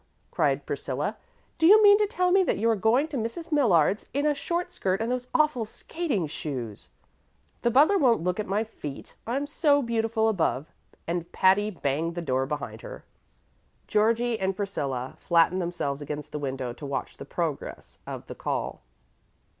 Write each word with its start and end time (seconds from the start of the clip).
cried 0.31 0.65
Priscilla. 0.65 1.15
"Do 1.59 1.67
you 1.67 1.83
mean 1.83 1.99
to 1.99 2.07
tell 2.07 2.31
me 2.31 2.41
that 2.45 2.57
you 2.57 2.67
are 2.71 2.75
going 2.75 3.07
to 3.09 3.17
Mrs. 3.17 3.51
Millard's 3.51 4.07
in 4.15 4.25
a 4.25 4.33
short 4.33 4.71
skirt 4.71 4.99
and 4.99 5.11
those 5.11 5.27
awful 5.31 5.63
skating 5.63 6.25
shoes?" 6.25 6.89
"The 7.61 7.69
butler 7.69 7.99
won't 7.99 8.23
look 8.23 8.39
at 8.39 8.47
my 8.47 8.63
feet; 8.63 9.13
I'm 9.27 9.45
so 9.45 9.83
beautiful 9.83 10.27
above"; 10.27 10.73
and 11.05 11.31
Patty 11.31 11.69
banged 11.69 12.15
the 12.15 12.21
door 12.23 12.47
behind 12.47 12.81
her. 12.81 13.05
Georgie 13.87 14.39
and 14.39 14.55
Priscilla 14.55 15.17
flattened 15.19 15.61
themselves 15.61 16.01
against 16.01 16.31
the 16.31 16.39
window 16.39 16.73
to 16.73 16.85
watch 16.87 17.17
the 17.17 17.23
progress 17.25 17.99
of 18.07 18.25
the 18.25 18.33
call. 18.33 18.81